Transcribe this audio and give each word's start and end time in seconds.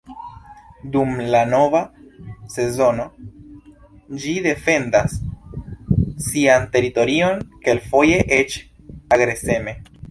Dum 0.93 1.11
la 1.35 1.41
kova 1.51 1.81
sezono 2.55 3.05
ĝi 4.25 4.35
defendas 4.49 5.15
sian 6.31 6.69
teritorion, 6.79 7.47
kelkfoje 7.69 8.21
eĉ 8.43 8.61
agreseme. 9.19 9.81